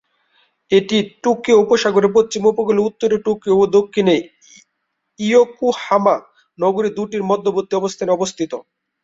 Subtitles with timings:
[0.71, 4.15] এটি টোকিও উপসাগরের পশ্চিম উপকূলে, উত্তরে টোকিও ও দক্ষিণে
[5.19, 6.15] ইয়োকোহামা
[6.59, 8.51] নগরী দুইটির মধ্যবর্তী অবস্থানে অবস্থিত।